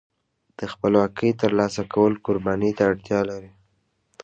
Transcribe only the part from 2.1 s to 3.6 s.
قربانۍ ته اړتیا لري.